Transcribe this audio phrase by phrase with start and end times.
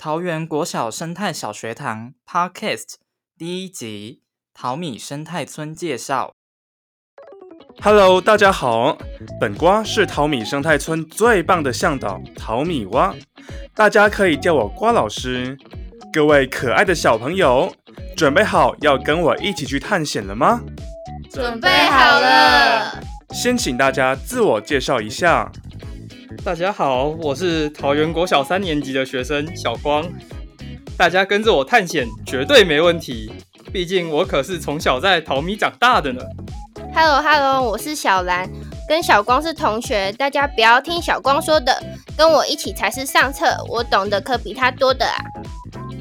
[0.00, 2.94] 桃园国小生态小学堂 Podcast
[3.36, 4.22] 第一集
[4.54, 6.34] 淘米生态村介绍。
[7.82, 8.96] Hello，大家好，
[9.40, 13.12] 本瓜是淘米生态村最棒的向导淘米蛙，
[13.74, 15.58] 大家可以叫我瓜老师。
[16.12, 17.74] 各位可爱的小朋友，
[18.16, 20.60] 准备好要跟我一起去探险了吗？
[21.28, 23.02] 准备好了。
[23.30, 25.50] 先请大家自我介绍一下。
[26.36, 30.04] 大家好，我是桃园国小三年级的学生小光。
[30.96, 33.32] 大家跟着我探险绝对没问题，
[33.72, 36.20] 毕竟我可是从小在淘米长大的呢。
[36.94, 38.48] Hello Hello，我是小兰，
[38.88, 41.82] 跟小光是同学，大家不要听小光说的，
[42.16, 45.16] 跟我一起才是上策，我懂得可比他多的啊。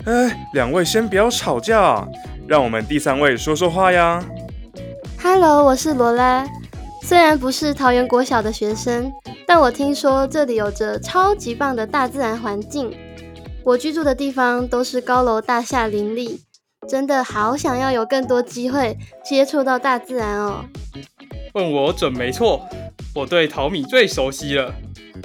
[0.06, 2.06] 哎，两位先不要吵架，
[2.48, 4.24] 让我们第三位说说话呀。
[5.22, 6.46] Hello，我是罗拉。
[7.08, 9.10] 虽然不是桃园国小的学生，
[9.46, 12.94] 但我听说这里有着超级棒的大自然环境。
[13.64, 16.42] 我居住的地方都是高楼大厦林立，
[16.86, 20.66] 真的好想要有更多机会接触到大自然哦。
[21.54, 22.68] 问我准没错，
[23.16, 24.74] 我对淘米最熟悉了。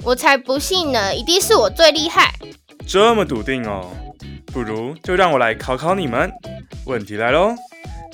[0.05, 2.33] 我才不信呢，一定是我最厉害。
[2.87, 3.91] 这么笃定哦，
[4.53, 6.31] 不如就让我来考考你们。
[6.85, 7.53] 问题来喽，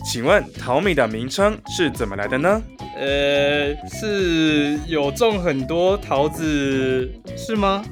[0.05, 2.61] 请问淘米的名称是怎么来的呢？
[2.97, 7.83] 呃，是有种很多桃子，是吗？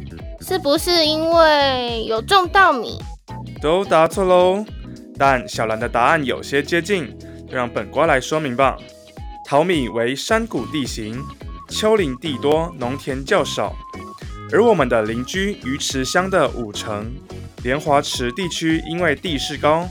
[0.42, 3.00] 是不是因为有种稻米？
[3.62, 4.66] 都答错喽，
[5.18, 7.16] 但小兰的答案有些接近，
[7.48, 8.78] 就让本瓜来说明吧。
[9.46, 11.24] 淘米为山谷地形，
[11.70, 13.76] 丘陵地多，农田较少。
[14.52, 17.14] 而我们的邻居鱼池乡的五城、
[17.64, 19.88] 莲华池地区，因为地势高，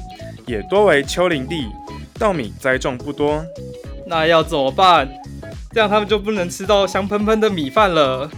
[0.46, 1.66] 也多为丘陵地，
[2.18, 3.44] 稻米栽种不多。
[4.06, 5.08] 那要怎么办？
[5.72, 8.30] 这样他们就不能吃到香喷喷的米饭了。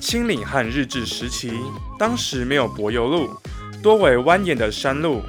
[0.00, 1.52] 清领和日治时期，
[1.98, 3.30] 当时没有柏油路，
[3.82, 5.22] 多为蜿蜒的山路。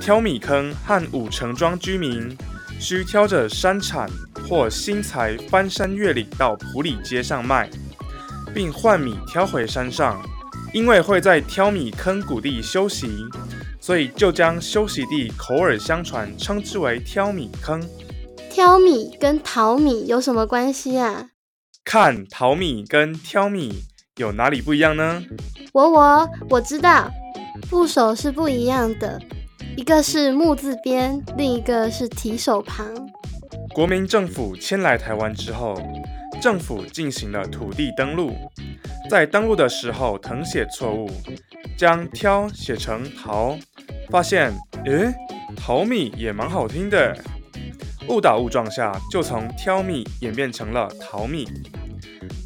[0.00, 2.36] 挑米坑和五城庄居民
[2.78, 4.08] 需挑着山产
[4.48, 7.70] 或新材翻山越岭到普里街上卖，
[8.54, 10.22] 并换米挑回山上。
[10.72, 13.08] 因为会在挑米坑谷地休息，
[13.86, 17.80] 所以就将休息地口耳相传称之为挑米坑。
[18.50, 21.28] 挑米跟淘米有什么关系啊？
[21.84, 23.84] 看淘米跟挑米
[24.16, 25.22] 有哪里不一样呢？
[25.72, 27.08] 我我我知道，
[27.70, 29.22] 部首是不一样的，
[29.76, 32.92] 一个是木字边，另一个是提手旁。
[33.72, 35.80] 国民政府迁来台湾之后，
[36.42, 38.32] 政府进行了土地登录，
[39.08, 41.08] 在登录的时候誊写错误，
[41.78, 43.56] 将挑写成桃，
[44.10, 44.52] 发现，
[44.84, 45.12] 诶，
[45.56, 47.16] 淘米也蛮好听的。
[48.08, 51.48] 误打误撞下，就从挑米演变成了淘米。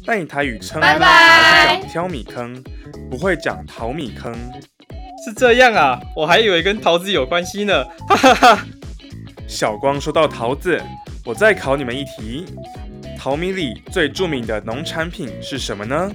[0.05, 2.63] 但以台语称拜拜还是讲挑米坑，
[3.09, 4.33] 不会讲淘米坑。
[5.23, 8.65] 是这样啊，我还以为跟桃子有关系呢，哈哈哈。
[9.47, 10.81] 小光说到桃子，
[11.23, 12.45] 我再考你们一题：
[13.19, 16.11] 淘米里最著名的农产品是什么呢？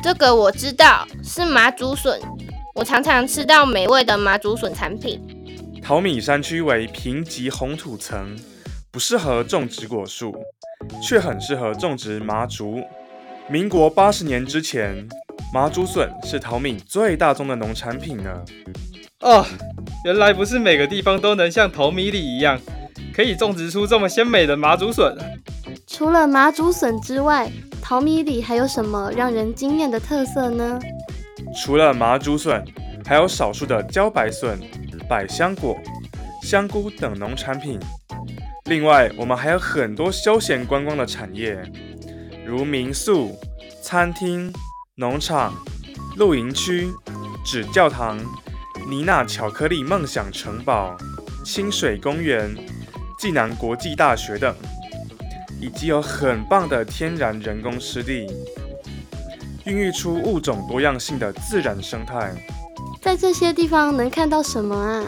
[0.00, 2.20] 这个我知道，是麻竹笋。
[2.74, 5.20] 我常常吃到美味的麻竹笋产品。
[5.82, 8.34] 桃米山区为贫瘠红土层，
[8.90, 10.34] 不适合种植果树，
[11.02, 12.82] 却很适合种植麻竹。
[13.48, 15.06] 民国八十年之前，
[15.52, 18.42] 麻竹笋是桃米最大宗的农产品呢。
[19.20, 19.44] 哦，
[20.06, 22.58] 原来不是每个地方都能像桃米里一样，
[23.14, 25.14] 可以种植出这么鲜美的麻竹笋。
[25.86, 27.50] 除了麻竹笋之外，
[27.82, 30.80] 淘米里还有什么让人惊艳的特色呢？
[31.54, 32.64] 除了麻竹笋，
[33.04, 34.58] 还有少数的茭白笋、
[35.08, 35.78] 百香果、
[36.42, 37.78] 香菇等农产品。
[38.66, 41.60] 另外，我们还有很多休闲观光的产业，
[42.46, 43.38] 如民宿、
[43.82, 44.52] 餐厅、
[44.96, 45.52] 农场、
[46.16, 46.88] 露营区、
[47.44, 48.18] 纸教堂、
[48.88, 50.96] 妮娜巧克力梦想城堡、
[51.44, 52.54] 清水公园、
[53.18, 54.54] 暨南国际大学等，
[55.60, 58.26] 以及有很棒的天然人工湿地。
[59.64, 62.32] 孕育出物种多样性的自然生态。
[63.00, 65.04] 在这些地方能看到什么啊？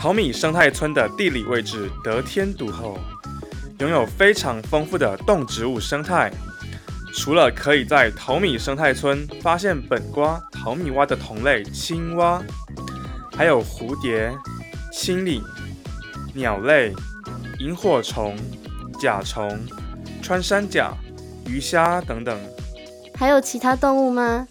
[0.00, 2.98] 淘米生态村的地理位置得天独厚，
[3.78, 6.32] 拥有非常丰富的动植物生态。
[7.14, 12.42] 除了可以在淘米生态村发现本瓜淘米蛙的同类青蛙，
[13.36, 14.32] 还有蝴蝶、
[14.90, 15.42] 青鲤、
[16.34, 16.94] 鸟类、
[17.60, 18.34] 萤火虫、
[18.98, 19.60] 甲虫、
[20.22, 20.92] 穿山甲、
[21.46, 22.34] 鱼虾等等。
[23.14, 24.48] 还有其他动物吗？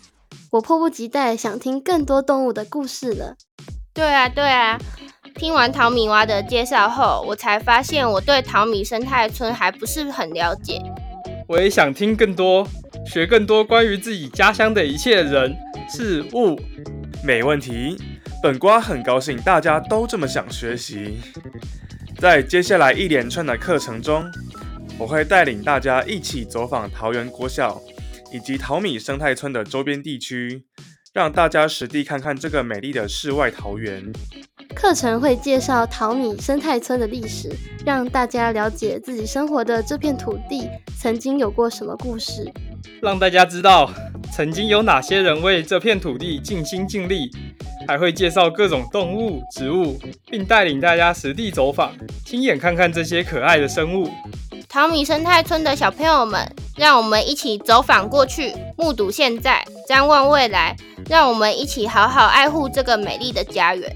[0.51, 3.35] 我迫不及待想听更多动物的故事了。
[3.93, 4.79] 对啊，对啊。
[5.35, 10.81] 听完淘米蛙的介绍后，我才发现我对淘米生态村还不是很了解。
[11.47, 12.67] 我也想听更多，
[13.05, 15.55] 学更多关于自己家乡的一切人
[15.89, 16.59] 事物。
[17.23, 17.97] 没问题，
[18.43, 21.19] 本瓜很高兴大家都这么想学习。
[22.19, 24.23] 在接下来一连串的课程中，
[24.97, 27.81] 我会带领大家一起走访桃园国小
[28.31, 30.65] 以及淘米生态村的周边地区，
[31.13, 34.11] 让大家实地看看这个美丽的世外桃源。
[34.73, 37.49] 课程会介绍淘米生态村的历史，
[37.85, 42.49] 让大家了解自己生活的这片土地曾经有过什么故事，
[43.01, 43.91] 让大家知道
[44.31, 47.29] 曾经有哪些人为这片土地尽心尽力，
[47.85, 49.99] 还会介绍各种动物、植物，
[50.29, 51.93] 并带领大家实地走访，
[52.25, 54.09] 亲眼看看这些可爱的生物。
[54.71, 60.73] 桃米生态村的小朋友们，让我们一起走访过去，目睹现在，展望未来，
[61.09, 63.93] 让我们一起好好爱护这个美丽的家园。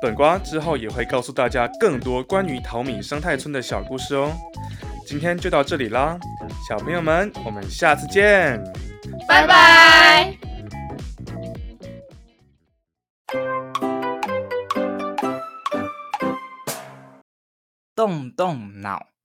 [0.00, 4.30] 本瓜之后也会告诉大家更多关于淘米生态村的小故事哦。
[5.04, 6.16] 今天就到这里啦，
[6.68, 8.62] 小朋友们，我们下次见，
[9.26, 10.32] 拜拜。
[17.96, 19.15] 动动脑。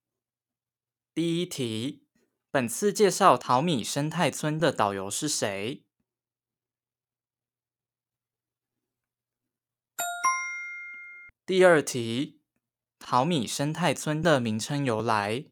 [1.22, 2.04] 第一题，
[2.50, 5.86] 本次介绍淘米生态村的导游是谁？
[11.46, 12.42] 第二题，
[12.98, 15.46] 淘米生态村的名称由来。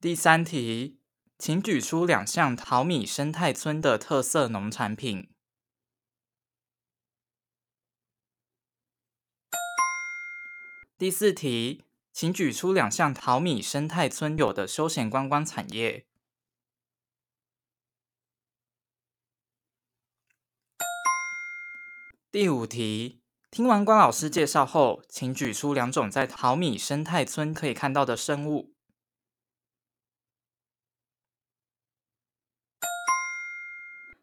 [0.00, 1.00] 第三题，
[1.36, 5.31] 请举出两项淘米生态村的特色农产品。
[11.02, 11.82] 第四题，
[12.12, 16.06] 请举出两项淘米生态村有的休闲观光产业。
[22.30, 23.20] 第五题，
[23.50, 28.72] 听完关老师介绍后，请举出两种在淘米生态村可以看到的生物。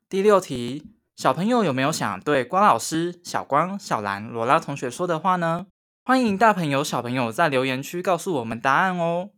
[0.08, 5.68] 第六题，小朋友有没有想对关老师、小光、小兰、罗拉同学说的话呢？
[6.10, 9.30] 欢迎大朋友、小朋友在留言区告诉我们答案哦。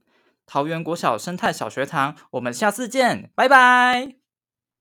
[0.48, 4.21] 桃园国小生态小学堂，我们下次见，拜拜。